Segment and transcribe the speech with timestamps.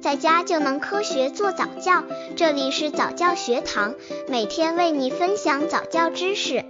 [0.00, 2.02] 在家就能科学做早教。
[2.34, 3.94] 这里是早教学堂，
[4.28, 6.64] 每天为你分享早教知识。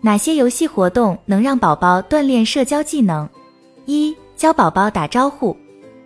[0.00, 3.28] 哪些游戏活动能让宝宝锻炼社交技能？
[3.86, 5.56] 一、教宝宝打招呼。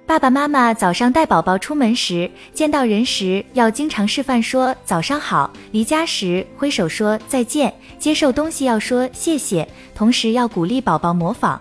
[0.07, 11.59] 爸爸妈妈早上带宝宝出门时，见到人时要经常示范说早上好；离家时挥手说再见；接受东西要说谢谢，同时要鼓励宝宝模仿。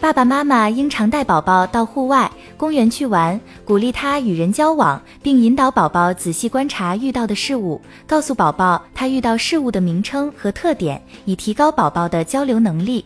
[0.00, 13.04] 爸爸妈妈应常带宝宝到户外、公园去玩，鼓励他与人交往，并引导宝宝仔细观察遇到的事物，告诉宝宝他遇到事物的名称和特点，以提高宝宝的交流能力。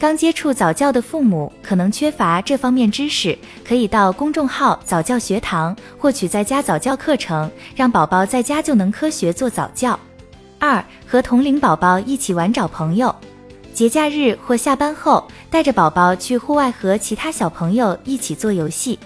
[0.00, 10.00] 刚接触早教的父母可能缺乏这方面知识，可以到公众号早教学堂获取在家早教课程，让宝宝在家就能科学做早教。
[10.58, 13.14] 二、和同龄宝宝一起玩找朋友，
[13.74, 18.98] 节假日或下班后，带着宝宝去户外和其他小朋友一起做游戏。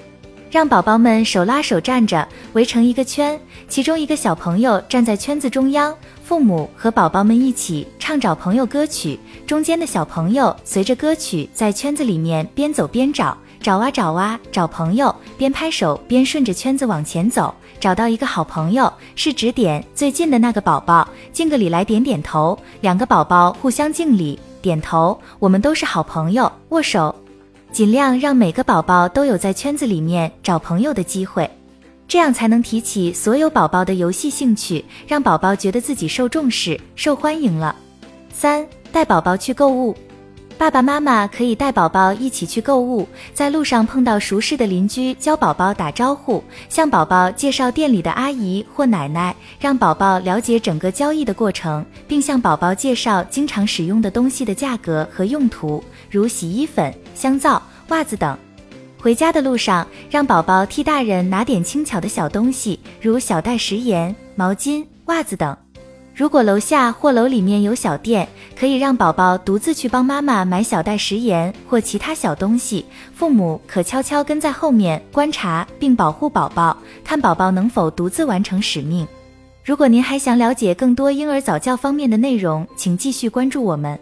[0.54, 27.12] 让宝宝们手拉手站着，围成一个圈，其中一个小朋友站在圈子中央，父母和宝宝们一起唱找朋友歌曲，中间的小朋友随着歌曲在圈子里面边走边找，找啊找啊找朋友，边拍手边顺着圈子往前走，找到一个好朋友是指点最近的那个宝宝，敬个礼来点点头，两个宝宝互相敬礼点头，我们都是好朋友，握手。
[27.74, 31.50] 尽量让每个宝宝都有在圈子里面找朋友的机会，
[32.06, 37.74] 这样才能提起所有宝宝的游戏兴趣，让宝宝觉得自己受重视、受欢迎了。
[38.32, 39.92] 三、带宝宝去购物，
[40.56, 55.82] 爸爸妈妈可以带宝宝一起去购物，在路上碰到熟识的邻居，教宝宝打招呼，向宝宝介绍店里的阿姨或奶奶，让宝宝了解整个交易的过程，并向宝宝介绍经常使用的东西的价格和用途。
[56.08, 58.38] 如洗衣粉、香皂、袜子等。
[59.00, 65.54] 回家的路上，让宝宝替大人拿点轻巧的小东西，如小袋食盐、毛巾、袜子等。
[66.14, 79.04] 如果楼下或楼里面有小店，可以让宝宝独自去帮妈妈买小袋食盐或其他小东西，父母可悄悄跟在后面观察并保护宝宝，看宝宝能否独自完成使命。
[79.64, 83.98] 如果您还想了解更多婴儿早教方面的内容，请继续关注我们。